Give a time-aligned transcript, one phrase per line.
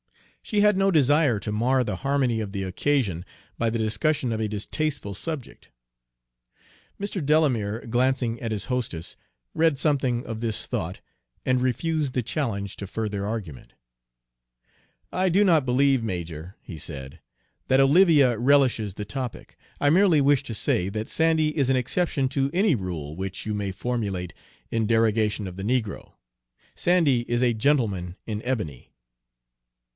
[0.41, 3.23] She had no desire to mar the harmony of the occasion
[3.59, 5.69] by the discussion of a distasteful subject.
[6.99, 7.23] Mr.
[7.23, 9.15] Delamere, glancing at his hostess,
[9.53, 10.99] read something of this thought,
[11.45, 13.73] and refused the challenge to further argument.
[15.13, 17.19] "I do not believe, major," he said,
[17.67, 19.55] "that Olivia relishes the topic.
[19.79, 23.53] I merely wish to say that Sandy is an exception to any rule which you
[23.53, 24.33] may formulate
[24.71, 26.13] in derogation of the negro.
[26.73, 28.87] Sandy is a gentleman in ebony!"